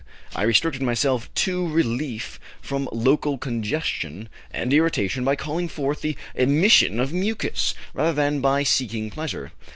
[0.35, 6.99] I restricted myself to relief from local congestion and irritation by calling forth the emission
[6.99, 9.51] of mucus, rather than by seeking pleasure.